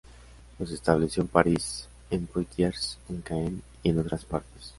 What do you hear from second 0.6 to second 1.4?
estableció en